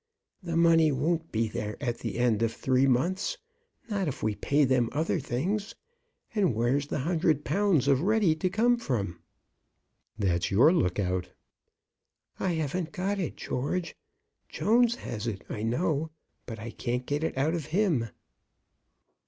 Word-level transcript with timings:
"The 0.41 0.57
money 0.57 0.91
won't 0.91 1.31
be 1.31 1.47
there 1.47 1.77
at 1.79 1.99
the 1.99 2.17
end 2.17 2.41
of 2.41 2.51
three 2.51 2.87
months, 2.87 3.37
not 3.87 4.07
if 4.07 4.23
we 4.23 4.33
pay 4.33 4.63
them 4.65 4.89
other 4.93 5.19
things. 5.19 5.75
And 6.33 6.55
where's 6.55 6.87
the 6.87 7.01
hundred 7.01 7.45
pounds 7.45 7.87
of 7.87 8.01
ready 8.01 8.33
to 8.37 8.49
come 8.49 8.77
from?" 8.77 9.19
"That's 10.17 10.49
your 10.49 10.73
look 10.73 10.97
out." 10.97 11.29
"I 12.39 12.53
haven't 12.53 12.91
got 12.93 13.19
it, 13.19 13.35
George. 13.37 13.95
Jones 14.49 14.95
has 14.95 15.27
it, 15.27 15.43
I 15.49 15.61
know; 15.61 16.09
but 16.47 16.57
I 16.57 16.71
can't 16.71 17.05
get 17.05 17.23
it 17.23 17.37
out 17.37 17.53
of 17.53 17.65
him." 17.67 18.07